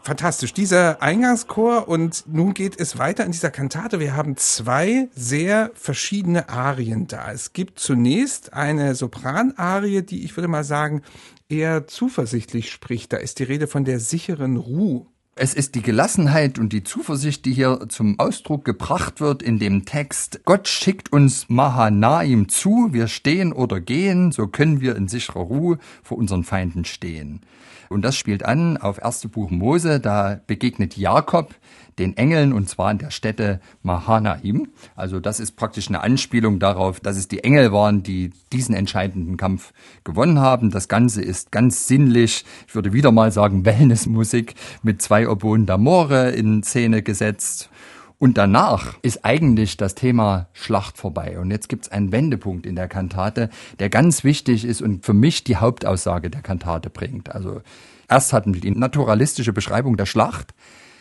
Fantastisch. 0.06 0.54
Dieser 0.54 1.02
Eingangschor 1.02 1.88
und 1.88 2.22
nun 2.28 2.54
geht 2.54 2.78
es 2.78 2.96
weiter 2.96 3.25
in 3.25 3.32
dieser 3.32 3.50
Kantate. 3.50 3.98
Wir 3.98 4.14
haben 4.14 4.36
zwei 4.36 5.08
sehr 5.16 5.72
verschiedene 5.75 6.48
Arien 6.48 7.08
da. 7.08 7.32
Es 7.32 7.52
gibt 7.52 7.80
zunächst 7.80 8.52
eine 8.52 8.94
Sopranarie, 8.94 10.02
die 10.02 10.25
ich 10.25 10.36
würde 10.36 10.46
mal 10.46 10.62
sagen 10.62 11.02
eher 11.48 11.88
zuversichtlich 11.88 12.70
spricht. 12.70 13.12
Da 13.12 13.16
ist 13.16 13.40
die 13.40 13.42
Rede 13.42 13.66
von 13.66 13.84
der 13.84 13.98
sicheren 13.98 14.58
Ruhe. 14.58 15.06
Es 15.34 15.54
ist 15.54 15.75
die 15.75 15.82
Gelassenheit 15.82 16.60
und 16.60 16.72
die 16.72 16.84
Zuversicht, 16.84 17.44
die 17.44 17.52
hier 17.52 17.88
zum 17.88 18.20
Ausdruck 18.20 18.64
gebracht 18.64 19.20
wird 19.20 19.42
in 19.42 19.58
dem 19.58 19.86
Text. 19.86 20.40
Gott 20.44 20.68
schickt 20.68 21.12
uns 21.12 21.48
Mahanaim 21.48 22.48
zu, 22.48 22.90
wir 22.92 23.08
stehen 23.08 23.52
oder 23.52 23.80
gehen, 23.80 24.30
so 24.30 24.46
können 24.46 24.80
wir 24.80 24.94
in 24.94 25.08
sicherer 25.08 25.40
Ruhe 25.40 25.78
vor 26.04 26.16
unseren 26.16 26.44
Feinden 26.44 26.84
stehen. 26.84 27.40
Und 27.88 28.02
das 28.02 28.16
spielt 28.16 28.45
an 28.45 28.76
auf 28.76 29.02
1. 29.02 29.28
Buch 29.28 29.50
Mose, 29.50 30.00
da 30.00 30.40
begegnet 30.47 30.97
Jakob 30.97 31.55
den 31.99 32.16
Engeln 32.16 32.52
und 32.52 32.69
zwar 32.69 32.90
in 32.90 32.99
der 32.99 33.11
Stätte 33.11 33.61
Mahanaim. 33.83 34.69
Also 34.95 35.21
das 35.21 35.40
ist 35.40 35.52
praktisch 35.52 35.88
eine 35.88 36.02
Anspielung 36.02 36.59
darauf, 36.59 37.00
dass 37.00 37.16
es 37.16 37.28
die 37.28 37.43
Engel 37.43 37.73
waren, 37.73 38.02
die 38.02 38.33
diesen 38.52 38.75
entscheidenden 38.75 39.37
Kampf 39.37 39.73
gewonnen 40.05 40.40
haben. 40.40 40.71
Das 40.71 40.88
Ganze 40.88 41.23
ist 41.23 41.52
ganz 41.52 41.87
sinnlich, 41.87 42.45
ich 42.66 42.75
würde 42.75 42.93
wieder 42.93 43.12
mal 43.12 43.33
sagen 43.33 43.64
Wellnessmusik 43.64 44.55
mit 44.83 45.00
zwei 45.00 45.28
Oboen 45.28 45.66
d'Amore 45.66 46.31
in 46.31 46.62
Szene 46.62 47.02
gesetzt. 47.02 47.71
Und 48.18 48.38
danach 48.38 48.99
ist 49.02 49.25
eigentlich 49.25 49.76
das 49.76 49.94
Thema 49.94 50.49
Schlacht 50.54 50.96
vorbei. 50.96 51.38
Und 51.38 51.50
jetzt 51.50 51.68
gibt's 51.68 51.90
einen 51.90 52.12
Wendepunkt 52.12 52.64
in 52.64 52.75
der 52.75 52.88
Kantate, 52.88 53.50
der 53.78 53.90
ganz 53.90 54.25
wichtig 54.25 54.64
ist 54.64 54.80
und 54.80 55.04
für 55.04 55.12
mich 55.12 55.44
die 55.44 55.56
Hauptaussage 55.56 56.30
der 56.30 56.40
Kantate 56.40 56.88
bringt. 56.88 57.35
Also 57.35 57.61
erst 58.08 58.32
hatten 58.32 58.54
wir 58.54 58.62
die 58.62 58.70
naturalistische 58.70 59.52
Beschreibung 59.52 59.99
der 59.99 60.06
Schlacht, 60.06 60.54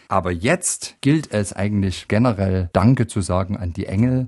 aber 0.10 0.32
jetzt 0.32 0.98
gilt 1.02 1.32
es 1.32 1.54
eigentlich 1.54 2.08
generell 2.10 2.70
Danke 2.74 3.08
zu 3.08 3.22
sagen 3.22 3.56
an 3.56 3.72
die 3.72 3.86
Engel 3.86 4.28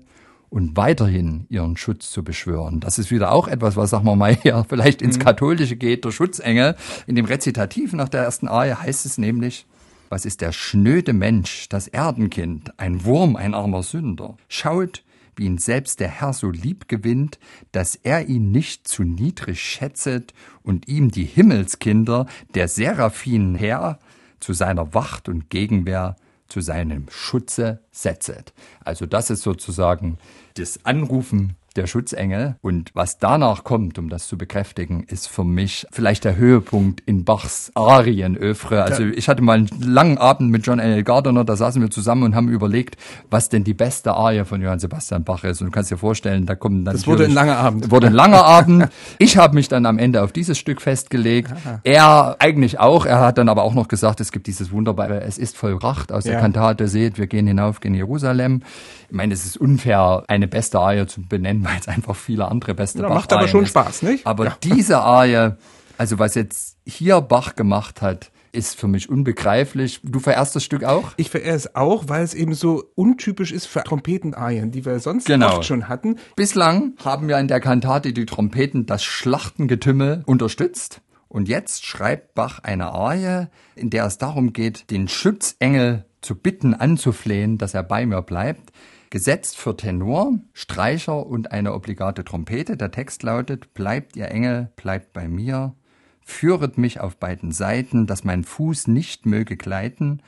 und 0.49 0.77
weiterhin 0.77 1.45
ihren 1.49 1.75
Schutz 1.75 2.09
zu 2.09 2.23
beschwören. 2.23 2.79
Das 2.79 2.99
ist 2.99 3.11
wieder 3.11 3.33
auch 3.33 3.49
etwas, 3.49 3.75
was, 3.75 3.89
sagen 3.89 4.05
wir 4.05 4.15
mal, 4.15 4.33
hier 4.41 4.65
vielleicht 4.67 5.01
ins 5.01 5.19
Katholische 5.19 5.75
geht, 5.75 6.05
der 6.05 6.11
Schutzengel. 6.11 6.75
In 7.05 7.15
dem 7.15 7.25
Rezitativ 7.25 7.91
nach 7.91 8.07
der 8.07 8.23
ersten 8.23 8.47
Arie 8.47 8.75
heißt 8.75 9.05
es 9.05 9.17
nämlich, 9.17 9.65
was 10.09 10.25
ist 10.25 10.41
der 10.41 10.51
schnöde 10.51 11.13
Mensch, 11.13 11.69
das 11.69 11.87
Erdenkind, 11.87 12.79
ein 12.79 13.03
Wurm, 13.05 13.35
ein 13.35 13.53
armer 13.53 13.83
Sünder? 13.83 14.37
Schaut, 14.47 15.03
wie 15.35 15.45
ihn 15.45 15.57
selbst 15.57 15.99
der 15.99 16.09
Herr 16.09 16.33
so 16.33 16.49
lieb 16.49 16.87
gewinnt, 16.87 17.39
dass 17.71 17.95
er 17.95 18.27
ihn 18.27 18.51
nicht 18.51 18.87
zu 18.87 19.03
niedrig 19.03 19.61
schätzet 19.61 20.33
und 20.63 20.87
ihm 20.87 21.11
die 21.11 21.25
Himmelskinder, 21.25 22.25
der 22.55 22.67
Seraphinen 22.67 23.55
Herr, 23.55 23.99
zu 24.39 24.53
seiner 24.53 24.93
Wacht 24.93 25.29
und 25.29 25.49
Gegenwehr, 25.49 26.15
zu 26.47 26.61
seinem 26.61 27.05
Schutze 27.09 27.81
setzet. 27.91 28.53
Also 28.83 29.05
das 29.05 29.29
ist 29.29 29.41
sozusagen 29.41 30.17
das 30.55 30.85
Anrufen 30.85 31.55
der 31.77 31.87
Schutzengel. 31.87 32.55
Und 32.61 32.91
was 32.93 33.17
danach 33.19 33.63
kommt, 33.63 33.97
um 33.99 34.09
das 34.09 34.27
zu 34.27 34.37
bekräftigen, 34.37 35.03
ist 35.07 35.27
für 35.29 35.43
mich 35.43 35.85
vielleicht 35.91 36.25
der 36.25 36.35
Höhepunkt 36.35 37.01
in 37.05 37.23
Bachs 37.23 37.71
Arienöffre. 37.75 38.83
Also 38.83 39.03
ich 39.03 39.29
hatte 39.29 39.41
mal 39.41 39.57
einen 39.57 39.69
langen 39.81 40.17
Abend 40.17 40.51
mit 40.51 40.65
John 40.65 40.79
L. 40.79 41.03
Gardner, 41.03 41.43
da 41.43 41.55
saßen 41.55 41.81
wir 41.81 41.89
zusammen 41.89 42.23
und 42.23 42.35
haben 42.35 42.49
überlegt, 42.49 42.97
was 43.29 43.49
denn 43.49 43.63
die 43.63 43.73
beste 43.73 44.13
Arie 44.13 44.43
von 44.45 44.61
Johann 44.61 44.79
Sebastian 44.79 45.23
Bach 45.23 45.43
ist. 45.43 45.61
Und 45.61 45.67
du 45.67 45.71
kannst 45.71 45.91
dir 45.91 45.97
vorstellen, 45.97 46.45
da 46.45 46.55
kommen 46.55 46.83
dann 46.85 46.95
Das 46.95 47.07
wurde 47.07 47.25
ein 47.25 47.31
langer 47.33 47.57
Abend. 47.57 47.91
Wurde 47.91 48.07
ein 48.07 48.13
langer 48.13 48.43
Abend. 48.57 48.87
Ich 49.19 49.37
habe 49.37 49.55
mich 49.55 49.67
dann 49.67 49.85
am 49.85 49.99
Ende 49.99 50.23
auf 50.23 50.31
dieses 50.31 50.57
Stück 50.57 50.81
festgelegt. 50.81 51.53
Er 51.83 52.35
eigentlich 52.39 52.79
auch. 52.79 53.05
Er 53.05 53.19
hat 53.19 53.37
dann 53.37 53.49
aber 53.49 53.63
auch 53.63 53.73
noch 53.73 53.87
gesagt, 53.87 54.19
es 54.21 54.31
gibt 54.31 54.47
dieses 54.47 54.71
wunderbare 54.71 55.21
Es 55.21 55.37
ist 55.37 55.57
vollbracht 55.57 56.11
aus 56.11 56.23
der 56.23 56.33
Ja. 56.33 56.39
Kantate. 56.39 56.87
Seht, 56.87 57.17
wir 57.17 57.27
gehen 57.27 57.47
hinauf, 57.47 57.79
gehen 57.79 57.93
Jerusalem. 57.93 58.61
Ich 59.09 59.15
meine, 59.15 59.33
es 59.33 59.45
ist 59.45 59.57
unfair, 59.57 60.23
eine 60.27 60.47
beste 60.47 60.79
Arie 60.79 61.05
zu 61.05 61.21
benennen, 61.21 61.66
weil 61.67 61.79
es 61.79 61.87
einfach 61.87 62.15
viele 62.15 62.47
andere 62.49 62.73
beste 62.73 63.01
Ja, 63.01 63.07
Bach 63.09 63.15
macht 63.15 63.33
aber 63.33 63.47
schon 63.47 63.63
ist. 63.63 63.69
Spaß, 63.69 64.01
nicht? 64.03 64.25
Aber 64.25 64.45
Ja. 64.45 64.57
diese 64.63 64.99
Arie, 64.99 65.51
also 65.97 66.19
was 66.19 66.35
jetzt 66.35 66.77
hier 66.85 67.21
Bach 67.21 67.55
gemacht 67.55 68.01
hat, 68.01 68.31
ist 68.53 68.79
für 68.79 68.87
mich 68.87 69.09
unbegreiflich. 69.09 69.99
Du 70.03 70.19
verehrst 70.19 70.55
das 70.55 70.63
Stück 70.63 70.83
auch? 70.83 71.11
Ich 71.17 71.29
verehre 71.29 71.55
es 71.55 71.75
auch, 71.75 72.05
weil 72.07 72.23
es 72.23 72.33
eben 72.33 72.53
so 72.55 72.83
untypisch 72.95 73.51
ist 73.51 73.67
für 73.67 73.83
Trompetenarien, 73.83 74.71
die 74.71 74.83
wir 74.85 74.99
sonst 74.99 75.25
Genau. 75.25 75.57
oft 75.57 75.65
schon 75.65 75.87
hatten. 75.89 76.15
Bislang 76.35 76.93
haben 77.03 77.27
wir 77.27 77.37
in 77.37 77.47
der 77.47 77.59
Kantate 77.59 78.13
die 78.13 78.25
Trompeten 78.25 78.85
das 78.85 79.03
Schlachtengetümmel 79.03 80.23
unterstützt. 80.25 81.01
Und 81.27 81.47
jetzt 81.49 81.85
schreibt 81.85 82.33
Bach 82.35 82.59
eine 82.63 82.87
Arie, 82.93 83.47
in 83.75 83.89
der 83.89 84.05
es 84.05 84.17
darum 84.17 84.53
geht, 84.53 84.89
den 84.91 85.07
Schutzengel 85.07 86.05
zu 86.21 86.35
bitten, 86.35 86.73
anzuflehen, 86.73 87.57
dass 87.57 87.73
er 87.73 87.83
bei 87.83 88.05
mir 88.05 88.21
bleibt. 88.21 88.71
Gesetzt 89.09 89.57
für 89.57 89.77
Tenor, 89.77 90.33
Streicher 90.51 91.25
und 91.25 91.51
eine 91.53 91.73
obligate 91.73 92.25
Trompete. 92.25 92.75
Der 92.75 92.91
Text 92.91 93.23
lautet, 93.23 93.73
bleibt 93.73 94.17
ihr 94.17 94.29
Engel, 94.29 94.69
bleibt 94.75 95.13
bei 95.13 95.29
mir. 95.29 95.75
Führet 96.19 96.77
mich 96.77 96.99
auf 96.99 97.15
beiden 97.15 97.53
Seiten, 97.53 98.05
dass 98.05 98.25
mein 98.25 98.43
Fuß 98.43 98.87
nicht 98.87 99.25
möge 99.25 99.55
gleiten, 99.55 100.21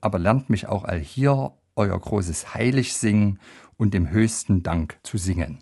aber 0.00 0.18
lernt 0.18 0.50
mich 0.50 0.66
auch 0.66 0.82
allhier 0.82 1.52
euer 1.76 2.00
großes 2.00 2.52
Heilig 2.52 2.94
singen 2.94 3.38
und 3.76 3.94
dem 3.94 4.10
höchsten 4.10 4.64
Dank 4.64 4.98
zu 5.04 5.18
singen. 5.18 5.58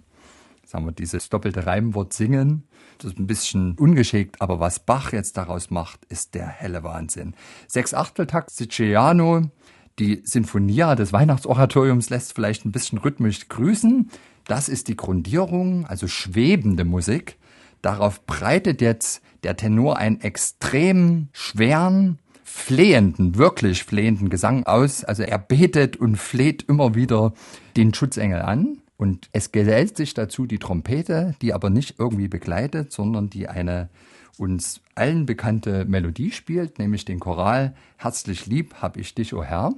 Sagen 0.65 0.87
wir 0.87 0.93
dieses 0.93 1.29
doppelte 1.29 1.67
Reimwort 1.67 2.15
singen, 2.15 2.67
das 2.97 3.13
ist 3.13 3.19
ein 3.19 3.27
bisschen 3.27 3.77
ungeschickt, 3.79 4.41
aber 4.41 4.59
was 4.59 4.79
Bach 4.79 5.13
jetzt 5.13 5.37
daraus 5.37 5.71
macht, 5.71 6.07
ist 6.07 6.35
der 6.35 6.47
helle 6.47 6.83
Wahnsinn. 6.83 7.35
Sechs 7.67 7.93
Achteltakt 7.93 8.51
Siciliano, 8.51 9.51
die 9.99 10.23
Sinfonia 10.25 10.97
des 10.97 11.13
Weihnachtsoratoriums 11.13 12.11
lässt 12.11 12.35
vielleicht 12.35 12.65
ein 12.65 12.73
bisschen 12.73 12.99
rhythmisch 12.99 13.49
grüßen. 13.49 14.11
Das 14.47 14.69
ist 14.69 14.89
die 14.89 14.97
Grundierung, 14.97 15.87
also 15.87 16.09
schwebende 16.09 16.85
Musik. 16.85 17.39
Darauf 17.83 18.25
breitet 18.27 18.81
jetzt 18.81 19.23
der 19.43 19.57
Tenor 19.57 19.99
einen 19.99 20.21
extrem 20.21 21.29
schweren, 21.33 22.19
flehenden, 22.43 23.37
wirklich 23.37 23.85
flehenden 23.85 24.31
Gesang 24.31 24.65
aus. 24.65 25.05
Also 25.05 25.23
er 25.23 25.39
betet 25.39 25.97
und 25.97 26.17
fleht 26.17 26.63
immer 26.63 26.95
wieder 26.95 27.35
den 27.77 27.95
Schutzengel 27.95 28.43
an. 28.43 28.79
Und 28.97 29.29
es 29.33 29.53
gesellt 29.53 29.97
sich 29.97 30.15
dazu 30.15 30.47
die 30.47 30.59
Trompete, 30.59 31.35
die 31.43 31.53
aber 31.53 31.69
nicht 31.69 31.97
irgendwie 31.99 32.29
begleitet, 32.29 32.93
sondern 32.93 33.29
die 33.29 33.49
eine 33.49 33.91
uns 34.39 34.81
allen 34.95 35.27
bekannte 35.27 35.85
Melodie 35.85 36.33
spielt, 36.33 36.79
nämlich 36.79 37.05
den 37.05 37.21
Choral 37.21 37.75
Herzlich 37.97 38.47
lieb 38.47 38.75
hab 38.83 38.97
ich 38.97 39.15
dich, 39.15 39.35
o 39.35 39.43
Herr. 39.43 39.73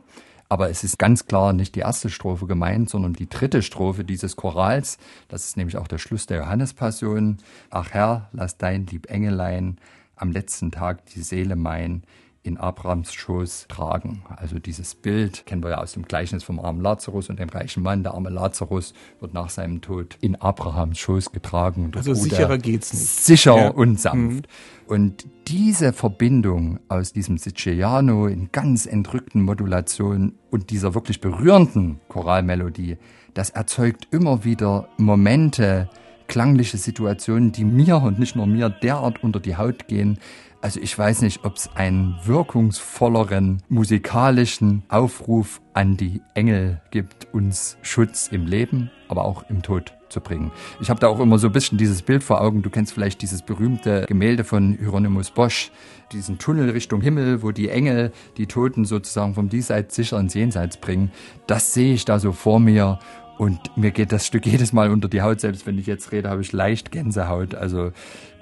Aber 0.49 0.71
es 0.71 0.85
ist 0.85 0.99
ganz 0.99 1.27
klar 1.27 1.53
nicht 1.53 1.75
die 1.75 1.81
erste 1.81 2.09
Strophe 2.09 2.47
gemeint, 2.47 2.89
sondern 2.89 3.13
die 3.13 3.29
dritte 3.29 3.63
Strophe 3.63 4.05
dieses 4.05 4.37
Chorals. 4.37 4.99
Das 5.29 5.45
ist 5.45 5.57
nämlich 5.57 5.77
auch 5.77 5.89
der 5.89 5.99
Schluss 5.99 6.27
der 6.27 6.39
Johannespassion. 6.39 7.39
Ach 7.71 7.91
Herr, 7.91 8.29
lass 8.33 8.57
dein 8.57 8.87
lieb 8.87 9.11
Engelein 9.11 9.79
am 10.15 10.31
letzten 10.31 10.71
Tag 10.71 11.05
die 11.07 11.23
Seele 11.23 11.57
mein 11.57 12.05
in 12.47 12.57
Abrahams 12.59 13.13
Schoß 13.13 13.67
tragen. 13.69 14.23
Also 14.37 14.59
dieses 14.59 14.95
Bild 14.95 15.47
kennen 15.47 15.63
wir 15.63 15.71
ja 15.71 15.79
aus 15.79 15.93
dem 15.93 16.05
Gleichnis 16.05 16.45
vom 16.45 16.61
armen 16.61 16.81
Lazarus 16.81 17.29
und 17.29 17.39
dem 17.39 17.49
reichen 17.49 17.83
Mann. 17.83 18.03
Der 18.03 18.15
arme 18.15 18.31
Lazarus 18.31 18.95
wird 19.21 19.35
nach 19.35 19.51
seinem 19.51 19.81
Tod 19.81 20.17
in 20.21 20.37
Abrahams 20.37 20.99
Schoß 20.99 21.33
getragen. 21.33 21.91
Also 21.95 22.11
er 22.11 22.17
sicherer 22.17 22.59
geht's 22.59 22.93
nicht. 22.93 23.07
Sicher 23.07 23.57
Ja. 23.57 23.69
und 23.71 24.01
sanft. 24.01 24.47
Und 24.87 25.27
diese 25.49 25.93
Verbindung 25.93 26.79
aus 26.89 27.13
diesem 27.13 27.39
Siciliano 27.39 28.27
in 28.27 28.51
ganz 28.53 28.87
entrückten 28.87 29.43
Modulationen 29.43 30.39
und 30.51 30.71
dieser 30.71 30.95
wirklich 30.95 31.21
berührenden 31.21 32.01
Choralmelodie, 32.09 32.97
das 33.35 33.51
erzeugt 33.51 34.09
immer 34.13 34.45
wieder 34.45 34.89
Momente, 34.97 35.91
klangliche 36.29 36.77
Situationen, 36.77 37.53
die 37.53 37.65
mir 37.65 37.97
und 37.99 38.19
nicht 38.19 38.37
nur 38.37 38.47
mir 38.47 38.69
derart 38.69 39.23
unter 39.23 39.41
die 39.41 39.57
Haut 39.57 39.89
gehen. 39.89 40.19
Also 40.61 40.81
ich 40.81 40.99
weiß 40.99 41.23
nicht, 41.23 41.45
ob 41.45 41.57
es 41.57 41.71
einen 41.75 42.17
wirkungsvolleren 42.25 43.63
musikalischen 43.69 44.83
Aufruf 44.89 45.61
an 45.75 45.97
die 45.97 46.23
Engel 46.35 46.81
gibt, 46.91 47.33
uns 47.33 47.77
Schutz 47.83 48.29
im 48.29 48.47
Leben, 48.47 48.91
aber 49.09 49.25
auch 49.25 49.49
im 49.51 49.63
Tod 49.63 49.93
zu 50.09 50.21
bringen. 50.21 50.51
Ich 50.81 50.89
habe 50.91 51.01
da 51.01 51.09
auch 51.09 51.21
immer 51.21 51.39
so 51.39 51.49
ein 51.49 51.53
bisschen 51.53 51.79
dieses 51.79 52.03
Bild 52.03 52.23
vor 52.23 52.41
Augen. 52.41 52.63
Du 52.63 52.71
kennst 52.71 52.93
vielleicht 52.93 53.23
dieses 53.23 53.43
berühmte 53.43 54.07
Gemälde 54.07 54.45
von 54.45 54.77
Hieronymus 54.79 55.31
Bosch, 55.31 55.71
diesen 56.13 56.39
Tunnel 56.39 56.71
Richtung 56.71 57.01
Himmel, 57.01 57.43
wo 57.43 57.51
die 57.51 57.69
Engel 57.69 58.13
die 58.37 58.47
Toten 58.47 58.85
sozusagen 58.85 59.35
vom 59.35 59.49
Diesseits 59.49 59.95
sicher 59.95 60.19
ins 60.19 60.35
Jenseits 60.35 60.77
bringen. 60.77 61.11
Das 61.47 61.75
sehe 61.75 61.95
ich 61.95 62.05
da 62.05 62.19
so 62.19 62.33
vor 62.33 62.61
mir 62.61 62.99
und 63.39 63.77
mir 63.77 63.91
geht 63.91 64.13
das 64.13 64.27
Stück 64.27 64.47
jedes 64.47 64.73
Mal 64.73 64.91
unter 64.91 65.09
die 65.09 65.23
Haut. 65.23 65.41
Selbst 65.41 65.67
wenn 65.67 65.79
ich 65.79 65.87
jetzt 65.87 66.13
rede, 66.13 66.31
habe 66.31 66.41
ich 66.41 66.53
leicht 66.53 66.91
Gänsehaut. 66.91 67.55
Also 67.55 67.93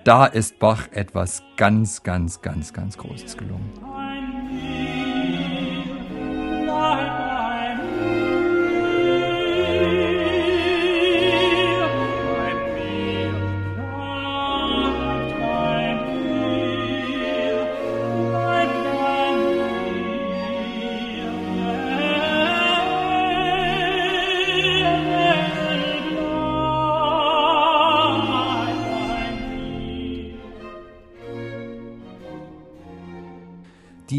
da 0.05 0.27
ist 0.27 0.59
Bach 0.59 0.89
etwas 0.93 1.43
ganz, 1.57 2.03
ganz, 2.03 2.43
ganz, 2.43 2.73
ganz 2.73 2.99
Großes 2.99 3.37
gelungen. 3.37 3.73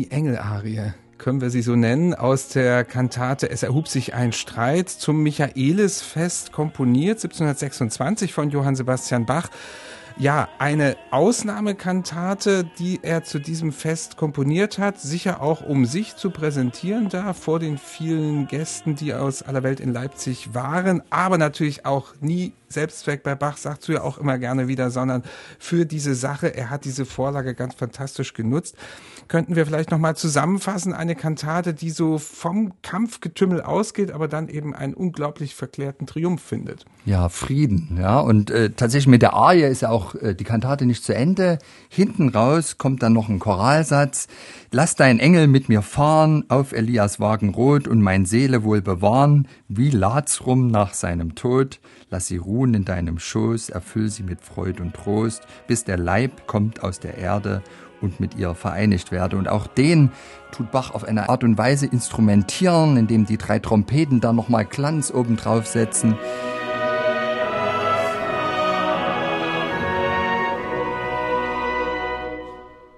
Die 0.05 0.11
Engelarie, 0.11 0.93
können 1.17 1.41
wir 1.41 1.49
sie 1.49 1.61
so 1.61 1.75
nennen, 1.75 2.13
aus 2.13 2.49
der 2.49 2.83
Kantate 2.83 3.49
Es 3.49 3.63
erhub 3.63 3.87
sich 3.87 4.13
ein 4.13 4.33
Streit 4.33 4.89
zum 4.89 5.23
Michaelisfest 5.23 6.51
komponiert, 6.51 7.17
1726 7.17 8.33
von 8.33 8.49
Johann 8.49 8.75
Sebastian 8.75 9.25
Bach. 9.25 9.49
Ja, 10.17 10.47
eine 10.59 10.95
Ausnahmekantate, 11.11 12.65
die 12.79 12.99
er 13.01 13.23
zu 13.23 13.39
diesem 13.39 13.73
Fest 13.73 14.15
komponiert 14.15 14.77
hat, 14.77 14.99
sicher 14.99 15.41
auch 15.41 15.61
um 15.61 15.85
sich 15.85 16.15
zu 16.15 16.29
präsentieren 16.29 17.09
da 17.09 17.33
vor 17.33 17.59
den 17.59 17.77
vielen 17.77 18.47
Gästen, 18.47 18.95
die 18.95 19.13
aus 19.13 19.41
aller 19.41 19.63
Welt 19.63 19.81
in 19.81 19.91
Leipzig 19.91 20.53
waren, 20.53 21.01
aber 21.09 21.37
natürlich 21.37 21.85
auch 21.85 22.13
nie 22.21 22.53
Selbstzweck 22.67 23.23
bei 23.23 23.35
Bach, 23.35 23.57
sagst 23.57 23.87
du 23.87 23.93
ja 23.93 24.01
auch 24.01 24.17
immer 24.17 24.37
gerne 24.37 24.67
wieder, 24.67 24.91
sondern 24.91 25.23
für 25.59 25.85
diese 25.85 26.15
Sache. 26.15 26.55
Er 26.55 26.69
hat 26.69 26.85
diese 26.85 27.05
Vorlage 27.05 27.55
ganz 27.55 27.75
fantastisch 27.75 28.33
genutzt. 28.33 28.75
Könnten 29.27 29.55
wir 29.55 29.65
vielleicht 29.65 29.91
nochmal 29.91 30.15
zusammenfassen, 30.15 30.93
eine 30.93 31.15
Kantate, 31.15 31.73
die 31.73 31.89
so 31.89 32.17
vom 32.17 32.73
Kampfgetümmel 32.81 33.61
ausgeht, 33.61 34.11
aber 34.11 34.27
dann 34.27 34.49
eben 34.49 34.75
einen 34.75 34.93
unglaublich 34.93 35.55
verklärten 35.55 36.05
Triumph 36.05 36.41
findet. 36.41 36.85
Ja, 37.05 37.29
Frieden, 37.29 37.97
ja. 37.99 38.19
Und 38.19 38.51
äh, 38.51 38.71
tatsächlich 38.71 39.07
mit 39.07 39.21
der 39.21 39.33
Arie 39.33 39.63
ist 39.63 39.81
ja 39.81 39.89
auch 39.89 40.15
äh, 40.15 40.35
die 40.35 40.43
Kantate 40.43 40.85
nicht 40.85 41.03
zu 41.03 41.15
Ende. 41.15 41.59
Hinten 41.89 42.29
raus 42.29 42.77
kommt 42.77 43.03
dann 43.03 43.13
noch 43.13 43.29
ein 43.29 43.39
Choralsatz. 43.39 44.27
Lass 44.71 44.95
dein 44.95 45.19
Engel 45.19 45.47
mit 45.47 45.69
mir 45.69 45.81
fahren, 45.81 46.45
auf 46.49 46.71
Elias 46.71 47.19
Wagen 47.19 47.49
rot 47.49 47.87
und 47.87 48.01
mein 48.01 48.25
Seele 48.25 48.63
wohl 48.63 48.81
bewahren, 48.81 49.47
wie 49.67 49.89
Lazrum 49.89 50.67
nach 50.67 50.93
seinem 50.93 51.35
Tod. 51.35 51.79
Lass 52.09 52.27
sie 52.27 52.37
ruhen 52.37 52.64
in 52.73 52.85
deinem 52.85 53.19
Schoß, 53.19 53.69
erfüll 53.69 54.09
sie 54.09 54.23
mit 54.23 54.41
Freud 54.41 54.81
und 54.81 54.93
Trost, 54.93 55.43
bis 55.67 55.83
der 55.83 55.97
Leib 55.97 56.47
kommt 56.47 56.83
aus 56.83 56.99
der 56.99 57.17
Erde 57.17 57.61
und 58.01 58.19
mit 58.19 58.35
ihr 58.35 58.55
vereinigt 58.55 59.11
werde. 59.11 59.37
Und 59.37 59.47
auch 59.47 59.67
den 59.67 60.11
tut 60.51 60.71
Bach 60.71 60.91
auf 60.91 61.03
eine 61.03 61.29
Art 61.29 61.43
und 61.43 61.57
Weise 61.57 61.85
instrumentieren, 61.85 62.97
indem 62.97 63.25
die 63.25 63.37
drei 63.37 63.59
Trompeten 63.59 64.21
da 64.21 64.33
nochmal 64.33 64.65
Glanz 64.65 65.11
obendrauf 65.11 65.67
setzen. 65.67 66.15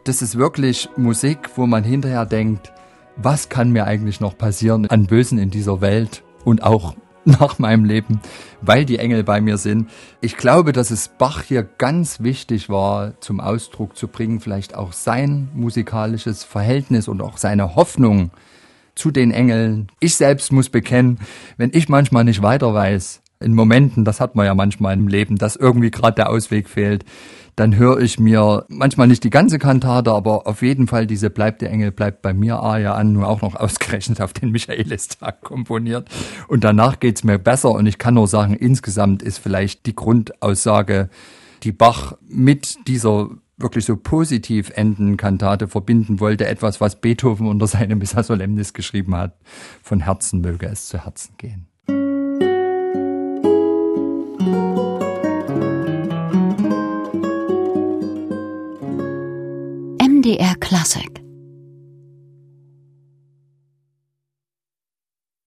Das 0.04 0.22
ist 0.22 0.38
wirklich 0.38 0.90
Musik, 0.96 1.50
wo 1.58 1.68
man 1.68 1.84
hinterher 1.84 2.26
denkt, 2.26 2.72
was 3.18 3.50
kann 3.50 3.72
mir 3.72 3.86
eigentlich 3.86 4.22
noch 4.22 4.38
passieren 4.38 4.90
an 4.90 5.08
Bösen 5.08 5.38
in 5.38 5.50
dieser 5.50 5.82
Welt 5.82 6.24
und 6.46 6.64
auch 6.64 6.96
nach 7.40 7.60
meinem 7.60 7.86
Leben, 7.86 8.22
weil 8.62 8.86
die 8.86 9.00
Engel 9.00 9.24
bei 9.24 9.42
mir 9.42 9.58
sind. 9.58 9.90
Ich 10.22 10.38
glaube, 10.38 10.72
dass 10.72 10.92
es 10.92 11.10
Bach 11.10 11.44
hier 11.44 11.64
ganz 11.64 12.22
wichtig 12.22 12.70
war, 12.70 13.20
zum 13.20 13.40
Ausdruck 13.40 13.98
zu 13.98 14.08
bringen, 14.08 14.40
vielleicht 14.40 14.76
auch 14.76 14.94
sein 14.94 15.50
musikalisches 15.54 16.44
Verhältnis 16.44 17.08
und 17.08 17.22
auch 17.22 17.38
seine 17.38 17.76
Hoffnung 17.76 18.32
zu 18.96 19.12
den 19.12 19.32
Engeln. 19.32 19.88
Ich 20.00 20.16
selbst 20.16 20.52
muss 20.52 20.70
bekennen, 20.70 21.20
wenn 21.58 21.72
ich 21.74 21.90
manchmal 21.90 22.24
nicht 22.24 22.42
weiter 22.42 22.74
weiß, 22.74 23.22
in 23.40 23.54
Momenten, 23.54 24.06
das 24.06 24.20
hat 24.20 24.36
man 24.36 24.46
ja 24.46 24.56
manchmal 24.56 24.94
im 24.94 25.08
Leben, 25.08 25.36
dass 25.36 25.56
irgendwie 25.56 25.92
gerade 25.92 26.16
der 26.16 26.30
Ausweg 26.30 26.68
fehlt, 26.68 27.06
dann 27.58 27.76
höre 27.76 28.00
ich 28.00 28.20
mir 28.20 28.66
manchmal 28.70 29.08
nicht 29.08 29.24
die 29.24 29.32
ganze 29.32 29.58
Kantate, 29.58 30.12
aber 30.12 30.46
auf 30.46 30.62
jeden 30.62 30.86
Fall 30.86 31.08
diese 31.08 31.32
Bleibt 31.32 31.64
der 31.64 31.72
Engel 31.72 31.92
bleibt 31.92 32.22
bei 32.22 32.32
mir 32.32 32.58
Aria 32.58 32.94
an, 32.94 33.14
nur 33.14 33.28
auch 33.28 33.42
noch 33.42 33.56
ausgerechnet 33.60 34.22
auf 34.22 34.32
den 34.32 34.52
Michaelistag 34.52 35.42
komponiert. 35.42 36.08
Und 36.48 36.64
danach 36.64 37.00
geht's 37.00 37.24
mir 37.24 37.40
besser 37.40 37.72
und 37.72 37.88
ich 37.88 37.98
kann 37.98 38.14
nur 38.14 38.28
sagen, 38.28 38.54
insgesamt 38.54 39.24
ist 39.24 39.40
vielleicht 39.40 39.88
die 39.88 39.96
Grundaussage, 39.96 41.10
die 41.64 41.72
Bach 41.72 42.16
mit 42.28 42.78
dieser 42.88 43.32
wirklich 43.58 43.86
so 43.86 43.98
positiv 43.98 44.72
enden 44.76 45.18
Kantate 45.18 45.68
verbinden 45.68 46.20
wollte, 46.20 46.46
etwas, 46.46 46.80
was 46.80 47.02
Beethoven 47.02 47.48
unter 47.48 47.66
seinem 47.66 47.98
Missa 47.98 48.22
Solemnis 48.22 48.74
geschrieben 48.74 49.16
hat. 49.16 49.36
Von 49.82 50.02
Herzen 50.02 50.42
möge 50.42 50.68
es 50.68 50.90
zu 50.90 51.04
Herzen 51.04 51.34
gehen. 51.40 51.66
MDR 60.28 60.60
Classic 60.60 61.27